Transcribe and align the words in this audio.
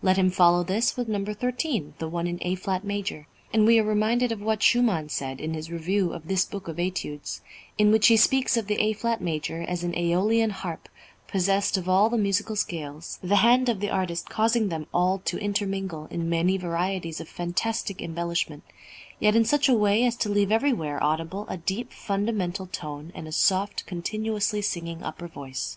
Let 0.00 0.16
him 0.16 0.30
follow 0.30 0.64
this 0.64 0.96
with 0.96 1.08
number 1.08 1.34
thirteen, 1.34 1.92
the 1.98 2.08
one 2.08 2.26
in 2.26 2.38
A 2.40 2.54
flat 2.54 2.84
major, 2.84 3.26
and 3.52 3.66
we 3.66 3.78
are 3.78 3.84
reminded 3.84 4.32
of 4.32 4.40
what 4.40 4.62
Schumann 4.62 5.10
said, 5.10 5.42
in 5.42 5.52
his 5.52 5.70
review 5.70 6.14
of 6.14 6.26
this 6.26 6.46
book 6.46 6.68
of 6.68 6.78
Études, 6.78 7.42
in 7.76 7.90
which 7.90 8.06
he 8.06 8.16
speaks 8.16 8.56
of 8.56 8.66
the 8.66 8.76
A 8.80 8.94
flat 8.94 9.20
major 9.20 9.60
as 9.60 9.84
"an 9.84 9.92
æolian 9.92 10.52
harp, 10.52 10.88
possessed 11.26 11.76
of 11.76 11.86
all 11.86 12.08
the 12.08 12.16
musical 12.16 12.56
scales, 12.56 13.18
the 13.22 13.36
hand 13.44 13.68
of 13.68 13.80
the 13.80 13.90
artist 13.90 14.30
causing 14.30 14.70
them 14.70 14.86
all 14.94 15.18
to 15.26 15.36
intermingle 15.36 16.06
in 16.06 16.30
many 16.30 16.56
varieties 16.56 17.20
of 17.20 17.28
fantastic 17.28 18.00
embellishment, 18.00 18.62
yet 19.20 19.36
in 19.36 19.44
such 19.44 19.68
a 19.68 19.74
way 19.76 20.02
as 20.06 20.16
to 20.16 20.30
leave 20.30 20.50
everywhere 20.50 20.98
audible 21.04 21.44
a 21.50 21.58
deep 21.58 21.92
fundamental 21.92 22.66
tone 22.68 23.12
and 23.14 23.28
a 23.28 23.32
soft 23.32 23.84
continuously 23.84 24.62
singing 24.62 25.02
upper 25.02 25.28
voice." 25.28 25.76